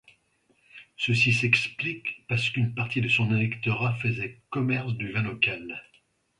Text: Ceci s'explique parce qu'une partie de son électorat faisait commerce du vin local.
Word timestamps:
Ceci 0.97 1.31
s'explique 1.31 2.25
parce 2.27 2.49
qu'une 2.49 2.73
partie 2.73 3.01
de 3.01 3.07
son 3.07 3.31
électorat 3.35 3.93
faisait 3.93 4.41
commerce 4.49 4.93
du 4.95 5.11
vin 5.11 5.21
local. 5.21 5.79